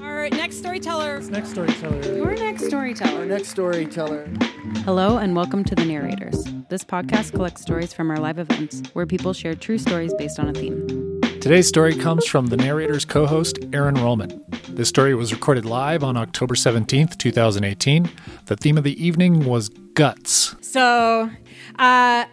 [0.00, 1.20] Our next storyteller.
[1.20, 2.16] Next storyteller.
[2.16, 3.20] Your next storyteller.
[3.20, 4.28] Our Next storyteller.
[4.84, 6.44] Hello and welcome to The Narrators.
[6.68, 10.48] This podcast collects stories from our live events where people share true stories based on
[10.48, 11.20] a theme.
[11.40, 14.42] Today's story comes from the narrator's co host, Erin Rollman.
[14.68, 18.10] This story was recorded live on October 17th, 2018.
[18.46, 20.56] The theme of the evening was guts.
[20.60, 21.30] So,
[21.78, 22.24] uh,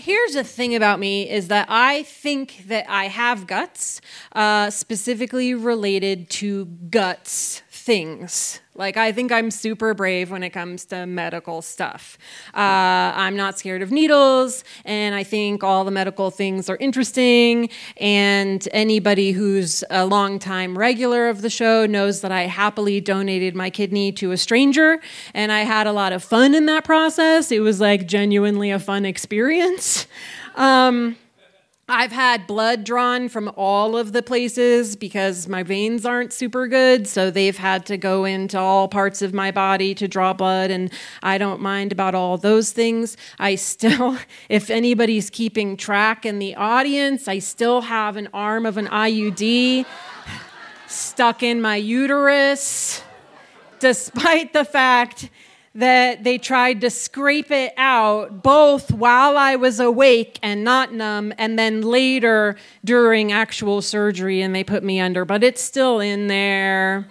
[0.00, 4.00] here's the thing about me is that I think that I have guts,
[4.32, 8.60] uh, specifically related to guts things.
[8.80, 12.16] Like, I think I'm super brave when it comes to medical stuff.
[12.54, 17.68] Uh, I'm not scared of needles, and I think all the medical things are interesting.
[17.98, 23.68] And anybody who's a longtime regular of the show knows that I happily donated my
[23.68, 24.98] kidney to a stranger,
[25.34, 27.52] and I had a lot of fun in that process.
[27.52, 30.06] It was like genuinely a fun experience.
[30.54, 31.16] Um,
[31.90, 37.08] I've had blood drawn from all of the places because my veins aren't super good.
[37.08, 40.70] So they've had to go into all parts of my body to draw blood.
[40.70, 40.92] And
[41.22, 43.16] I don't mind about all those things.
[43.40, 44.16] I still,
[44.48, 49.84] if anybody's keeping track in the audience, I still have an arm of an IUD
[50.86, 53.02] stuck in my uterus,
[53.80, 55.28] despite the fact
[55.74, 61.32] that they tried to scrape it out both while I was awake and not numb,
[61.38, 66.26] and then later during actual surgery, and they put me under, but it's still in
[66.26, 67.08] there.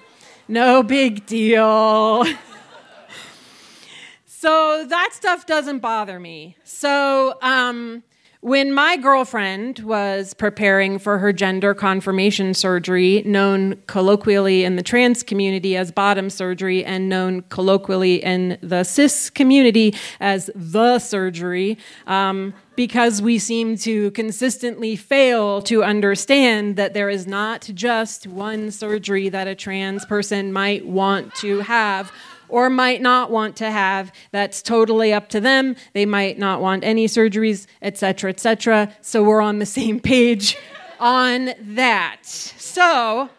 [0.47, 2.25] No big deal.
[4.25, 6.57] so that stuff doesn't bother me.
[6.63, 8.03] So, um,
[8.41, 15.23] when my girlfriend was preparing for her gender confirmation surgery, known colloquially in the trans
[15.23, 22.53] community as bottom surgery and known colloquially in the cis community as the surgery, um,
[22.77, 29.27] because we seem to consistently fail to understand that there is not just one surgery
[29.27, 32.09] that a trans person might want to have
[32.49, 34.11] or might not want to have.
[34.31, 35.75] That's totally up to them.
[35.93, 38.93] They might not want any surgeries, etc., etc.
[39.01, 40.57] So we're on the same page
[40.99, 42.25] on that.
[42.25, 43.29] So,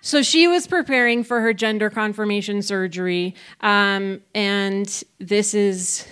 [0.00, 6.06] so she was preparing for her gender confirmation surgery, um, and this is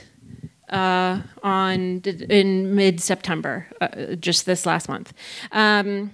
[0.69, 5.13] uh, on in mid September, uh, just this last month.
[5.53, 6.13] Um,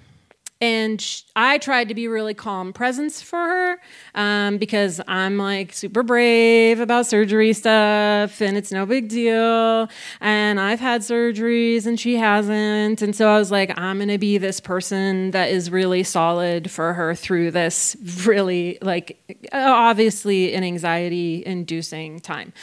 [0.61, 3.77] and I tried to be really calm presence for her
[4.15, 9.89] um, because I'm like super brave about surgery stuff and it's no big deal.
[10.21, 13.03] And I've had surgeries and she hasn't.
[13.03, 16.71] And so I was like, I'm going to be this person that is really solid
[16.71, 17.95] for her through this
[18.25, 19.19] really, like,
[19.53, 22.55] obviously an anxiety inducing time.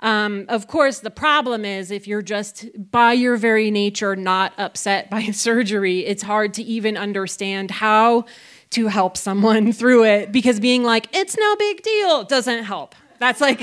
[0.00, 5.10] Um, of course, the problem is if you're just by your very nature not upset
[5.10, 8.26] by surgery, it's hard to even understand how
[8.70, 12.94] to help someone through it because being like, it's no big deal doesn't help.
[13.18, 13.62] That's like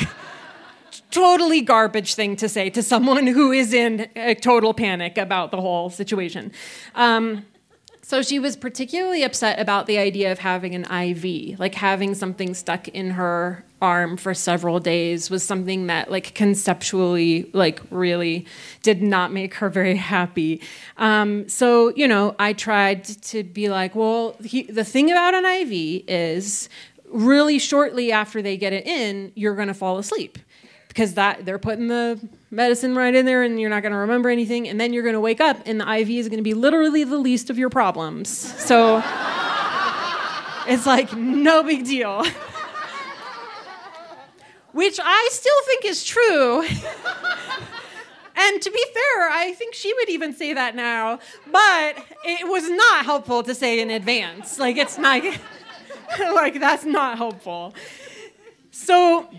[1.12, 5.62] totally garbage thing to say to someone who is in a total panic about the
[5.62, 6.52] whole situation.
[6.96, 7.46] Um,
[8.08, 12.54] so she was particularly upset about the idea of having an IV, like having something
[12.54, 18.46] stuck in her arm for several days was something that like conceptually like really
[18.84, 20.62] did not make her very happy.
[20.98, 25.44] Um, so, you know, I tried to be like, well, he, the thing about an
[25.44, 26.70] IV is
[27.08, 30.38] really shortly after they get it in, you're going to fall asleep
[30.96, 32.18] because that they're putting the
[32.50, 35.12] medicine right in there and you're not going to remember anything and then you're going
[35.12, 37.70] to wake up and the IV is going to be literally the least of your
[37.70, 38.30] problems.
[38.30, 39.00] So
[40.68, 42.24] it's like no big deal.
[44.72, 46.64] Which I still think is true.
[46.64, 51.20] and to be fair, I think she would even say that now,
[51.52, 54.60] but it was not helpful to say in advance.
[54.60, 55.24] Like it's not
[56.20, 57.76] like that's not helpful.
[58.72, 59.30] So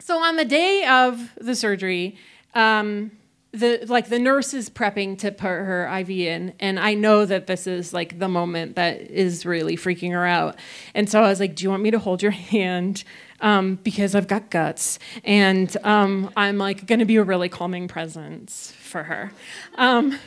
[0.00, 2.16] so on the day of the surgery,
[2.54, 3.12] um,
[3.52, 7.46] the like the nurse is prepping to put her IV in, and I know that
[7.46, 10.56] this is like the moment that is really freaking her out.
[10.94, 13.04] And so I was like, "Do you want me to hold your hand?"
[13.40, 17.88] Um, because I've got guts, and um, I'm like going to be a really calming
[17.88, 19.32] presence for her.
[19.76, 20.18] Um,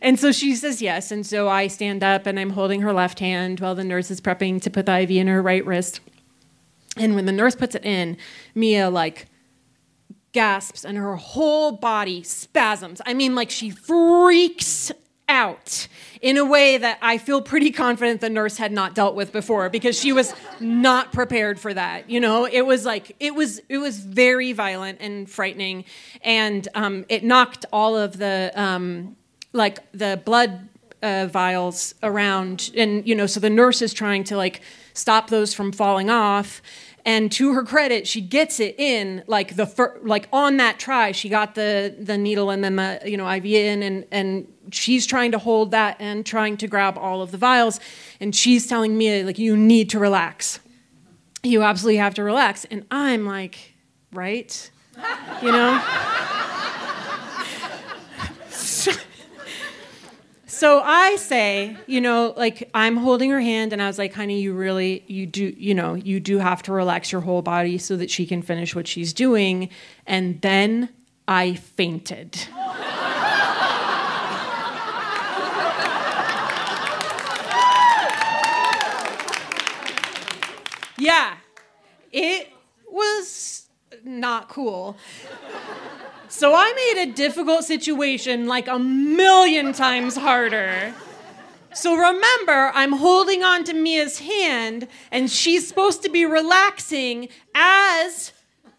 [0.00, 3.18] and so she says yes, and so I stand up and I'm holding her left
[3.18, 6.00] hand while the nurse is prepping to put the IV in her right wrist.
[6.96, 8.16] And when the nurse puts it in,
[8.54, 9.26] Mia like
[10.32, 13.00] gasps and her whole body spasms.
[13.06, 14.92] I mean, like she freaks
[15.28, 15.88] out
[16.20, 19.68] in a way that I feel pretty confident the nurse had not dealt with before
[19.68, 22.08] because she was not prepared for that.
[22.08, 25.84] You know, it was like it was it was very violent and frightening,
[26.22, 29.16] and um, it knocked all of the um,
[29.52, 30.68] like the blood
[31.02, 34.60] uh, vials around, and you know, so the nurse is trying to like
[34.94, 36.62] stop those from falling off.
[37.04, 41.12] And to her credit, she gets it in like the fir- like on that try.
[41.12, 45.06] She got the the needle and then the you know IV in, and and she's
[45.06, 47.78] trying to hold that and trying to grab all of the vials,
[48.20, 50.58] and she's telling me like you need to relax.
[51.44, 53.74] You absolutely have to relax, and I'm like,
[54.12, 54.70] right,
[55.42, 56.32] you know.
[60.56, 64.40] So I say, you know, like I'm holding her hand and I was like, honey,
[64.40, 67.94] you really, you do, you know, you do have to relax your whole body so
[67.98, 69.68] that she can finish what she's doing.
[70.06, 70.88] And then
[71.28, 72.48] I fainted.
[80.96, 81.36] yeah,
[82.12, 82.50] it
[82.90, 83.68] was
[84.04, 84.96] not cool.
[86.28, 90.92] So I made a difficult situation like a million times harder.
[91.72, 98.32] So remember, I'm holding on to Mia's hand, and she's supposed to be relaxing as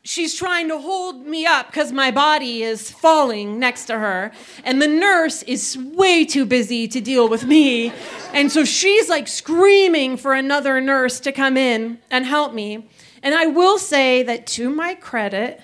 [0.03, 4.31] she's trying to hold me up because my body is falling next to her.
[4.63, 7.91] And the nurse is way too busy to deal with me.
[8.33, 12.89] And so she's like screaming for another nurse to come in and help me.
[13.21, 15.61] And I will say that to my credit,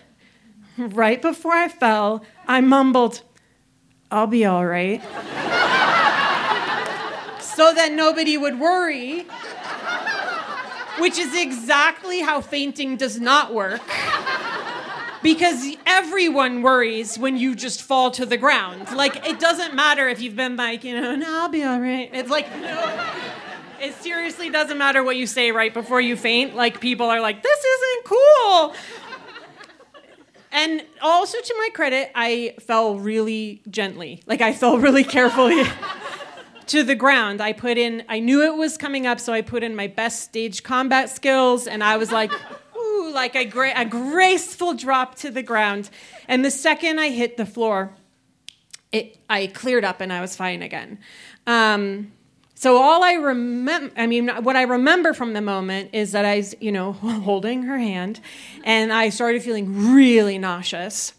[0.78, 3.22] right before I fell, I mumbled,
[4.12, 5.02] I'll be all right.
[7.42, 9.26] so that nobody would worry,
[11.00, 13.82] which is exactly how fainting does not work.
[15.22, 18.92] Because everyone worries when you just fall to the ground.
[18.94, 22.10] Like, it doesn't matter if you've been like, you know, no, I'll be all right.
[22.12, 23.10] It's like, no.
[23.80, 26.56] It seriously doesn't matter what you say right before you faint.
[26.56, 28.74] Like, people are like, this isn't cool.
[30.54, 34.22] And also to my credit, I fell really gently.
[34.28, 35.64] Like I fell really carefully
[36.68, 37.42] to the ground.
[37.42, 40.22] I put in I knew it was coming up, so I put in my best
[40.24, 42.32] stage combat skills and I was like
[42.78, 45.90] ooh, like a, gra- a graceful drop to the ground.
[46.28, 47.96] And the second I hit the floor,
[48.92, 51.00] it I cleared up and I was fine again.
[51.48, 52.12] Um,
[52.56, 56.38] so all I remember, I mean, what I remember from the moment is that I
[56.38, 58.20] was, you know, holding her hand,
[58.64, 61.14] and I started feeling really nauseous,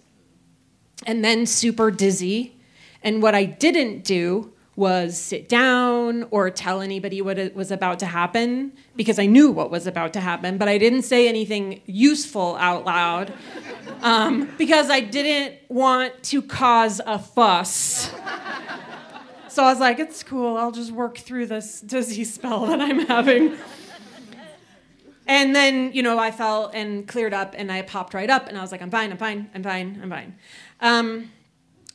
[1.06, 2.56] and then super dizzy.
[3.02, 8.00] And what I didn't do was sit down or tell anybody what it was about
[8.00, 11.80] to happen because I knew what was about to happen, but I didn't say anything
[11.86, 13.32] useful out loud
[14.02, 18.10] um, because I didn't want to cause a fuss.
[19.54, 20.56] So I was like, it's cool.
[20.56, 23.56] I'll just work through this disease spell that I'm having.
[25.28, 28.58] And then, you know, I fell and cleared up and I popped right up and
[28.58, 30.34] I was like, I'm fine, I'm fine, I'm fine, I'm fine.
[30.80, 31.30] Um,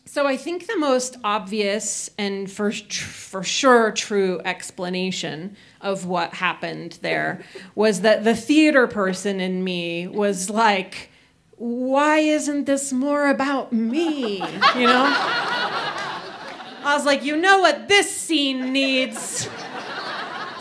[0.06, 6.98] so I think the most obvious and for, for sure true explanation of what happened
[7.02, 7.44] there
[7.76, 11.12] was that the theater person in me was like,
[11.58, 14.38] why isn't this more about me?
[14.76, 15.96] You know?
[16.84, 19.50] I was like, you know what this scene needs?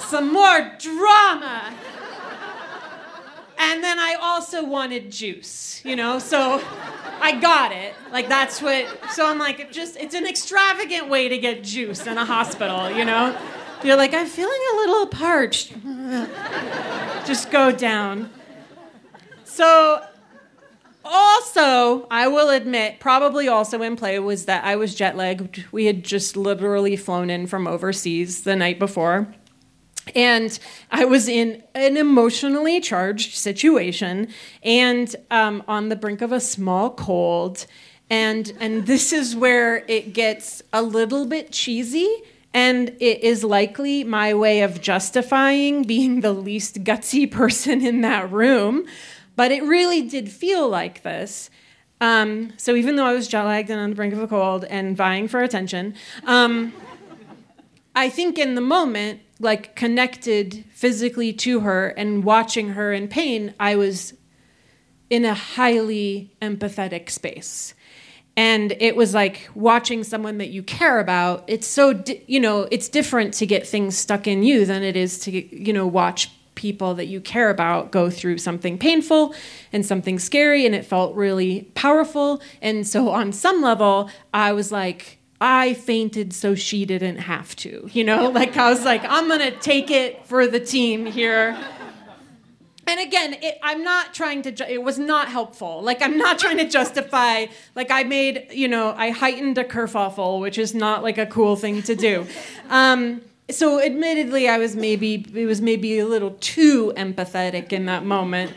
[0.01, 1.75] Some more drama.
[3.61, 6.63] And then I also wanted juice, you know, so
[7.21, 7.95] I got it.
[8.13, 12.07] Like that's what so I'm like, it just it's an extravagant way to get juice
[12.07, 13.37] in a hospital, you know?
[13.85, 15.73] You're like, I'm feeling a little parched.
[17.27, 18.31] just go down.
[19.45, 20.05] So
[21.05, 25.65] also, I will admit, probably also in play was that I was jet lagged.
[25.73, 29.35] We had just literally flown in from overseas the night before.
[30.15, 30.59] And
[30.91, 34.29] I was in an emotionally charged situation
[34.63, 37.67] and um, on the brink of a small cold.
[38.11, 42.09] And, and this is where it gets a little bit cheesy.
[42.55, 48.31] And it is likely my way of justifying being the least gutsy person in that
[48.33, 48.87] room.
[49.39, 51.49] But it really did feel like this.
[52.01, 54.65] Um, so even though I was jet lagged and on the brink of a cold
[54.65, 56.73] and vying for attention, um,
[57.95, 63.55] I think in the moment, like connected physically to her and watching her in pain,
[63.61, 64.13] I was
[65.09, 67.75] in a highly empathetic space.
[68.37, 71.45] And it was like watching someone that you care about.
[71.47, 74.97] It's so, di- you know, it's different to get things stuck in you than it
[74.97, 79.33] is to, you know, watch people that you care about go through something painful
[79.73, 82.43] and something scary, and it felt really powerful.
[82.61, 87.89] And so, on some level, I was like, I fainted so she didn't have to,
[87.93, 88.29] you know?
[88.39, 91.57] Like, I was like, I'm gonna take it for the team here.
[92.89, 94.51] and again, it, I'm not trying to.
[94.51, 95.81] Ju- it was not helpful.
[95.83, 97.47] Like I'm not trying to justify.
[97.77, 101.55] Like I made, you know, I heightened a kerfuffle, which is not like a cool
[101.55, 102.27] thing to do.
[102.69, 103.21] Um,
[103.51, 108.53] so admittedly, I was maybe it was maybe a little too empathetic in that moment.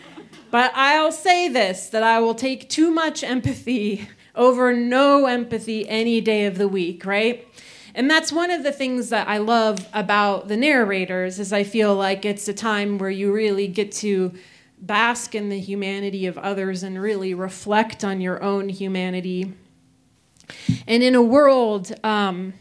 [0.49, 6.21] But I'll say this: that I will take too much empathy over no empathy any
[6.21, 7.05] day of the week.
[7.05, 7.47] Right.
[7.93, 11.93] And that's one of the things that I love about the narrators is I feel
[11.93, 14.33] like it's a time where you really get to
[14.79, 19.53] bask in the humanity of others and really reflect on your own humanity.
[20.87, 22.53] And in a world, um,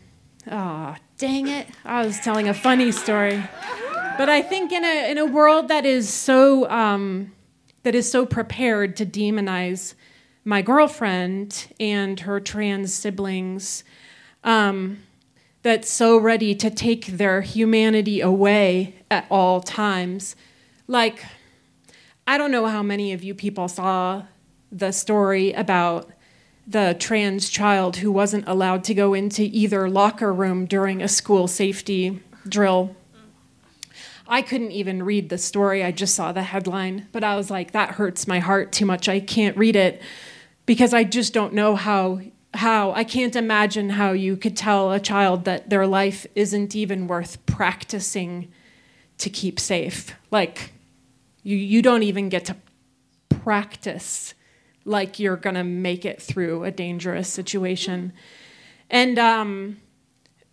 [0.50, 3.44] oh, dang it, I was telling a funny story.
[4.16, 7.32] But I think in a in a world that is so um,
[7.82, 9.94] that is so prepared to demonize
[10.44, 13.84] my girlfriend and her trans siblings,
[14.44, 15.02] um,
[15.62, 20.34] that's so ready to take their humanity away at all times.
[20.88, 21.22] Like,
[22.26, 24.24] I don't know how many of you people saw
[24.72, 26.10] the story about
[26.66, 31.48] the trans child who wasn't allowed to go into either locker room during a school
[31.48, 32.94] safety drill.
[34.28, 37.72] I couldn't even read the story, I just saw the headline, but I was like,
[37.72, 39.08] that hurts my heart too much.
[39.08, 40.00] I can't read it
[40.66, 42.20] because I just don't know how
[42.54, 47.06] how I can't imagine how you could tell a child that their life isn't even
[47.06, 48.50] worth practicing
[49.18, 50.14] to keep safe.
[50.30, 50.72] Like
[51.42, 52.56] you you don't even get to
[53.28, 54.34] practice
[54.84, 58.12] like you're to make it through a dangerous situation.
[58.88, 59.76] And um,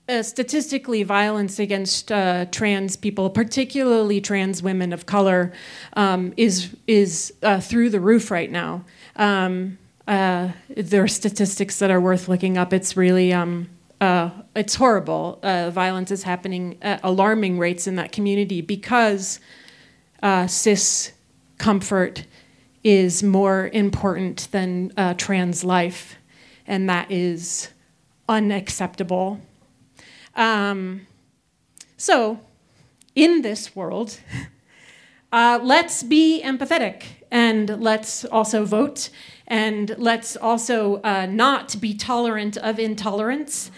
[0.09, 5.51] uh, statistically, violence against uh, trans people, particularly trans women of color,
[5.93, 8.85] um, is is uh, through the roof right now.
[9.17, 12.71] Um, uh, there are statistics that are worth looking up.
[12.71, 13.69] It's really um,
[13.99, 15.39] uh, it's horrible.
[15.43, 19.39] Uh, violence is happening at alarming rates in that community because
[20.47, 21.11] cis
[21.57, 22.25] comfort
[22.87, 26.15] is more important than uh, trans life,
[26.65, 27.67] and that is
[28.29, 29.41] unacceptable.
[30.37, 31.05] Um,
[31.97, 32.39] so,
[33.13, 34.17] in this world,
[35.33, 39.09] uh, let's be empathetic and let's also vote
[39.47, 43.69] and let's also uh, not be tolerant of intolerance.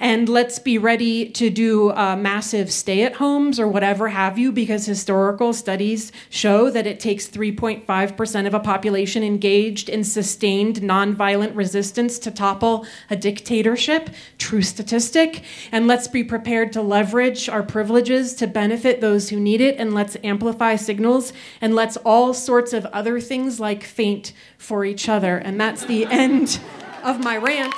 [0.00, 4.52] And let's be ready to do uh, massive stay at homes or whatever have you,
[4.52, 11.56] because historical studies show that it takes 3.5% of a population engaged in sustained nonviolent
[11.56, 14.10] resistance to topple a dictatorship.
[14.38, 15.42] True statistic.
[15.72, 19.76] And let's be prepared to leverage our privileges to benefit those who need it.
[19.78, 21.32] And let's amplify signals.
[21.60, 25.38] And let's all sorts of other things like faint for each other.
[25.38, 26.60] And that's the end
[27.02, 27.74] of my rant.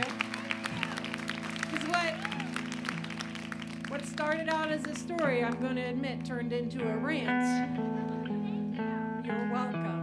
[0.00, 0.06] You.
[1.70, 2.14] Because what,
[3.90, 7.76] what started out as a story, I'm going to admit, turned into a rant.
[9.26, 9.98] You're welcome.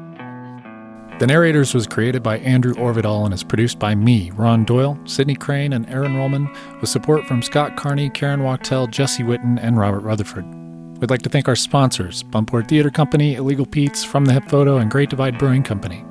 [1.20, 5.34] The Narrators was created by Andrew Orvedahl and is produced by me, Ron Doyle, Sydney
[5.34, 10.02] Crane, and Erin Rollman, with support from Scott Carney, Karen Wachtel, Jesse Witten, and Robert
[10.02, 10.46] Rutherford.
[11.00, 14.78] We'd like to thank our sponsors, Buntport Theater Company, Illegal Pete's, From the Hip Photo,
[14.78, 16.04] and Great Divide Brewing Company.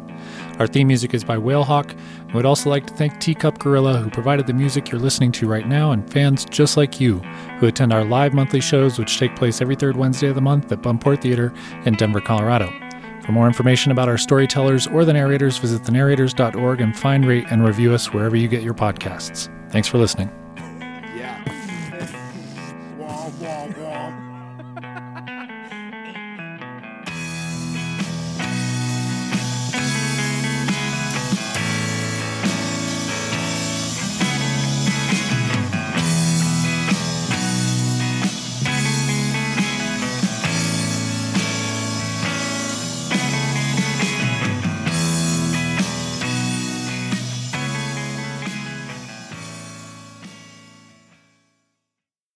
[0.58, 1.90] Our theme music is by Whalehawk.
[1.90, 5.46] And we'd also like to thank Teacup Gorilla, who provided the music you're listening to
[5.46, 7.18] right now, and fans just like you
[7.58, 10.72] who attend our live monthly shows, which take place every third Wednesday of the month
[10.72, 11.52] at Buntport Theater
[11.84, 12.72] in Denver, Colorado.
[13.24, 17.64] For more information about our storytellers or the narrators, visit thenarrators.org and find, rate, and
[17.64, 19.50] review us wherever you get your podcasts.
[19.70, 20.45] Thanks for listening.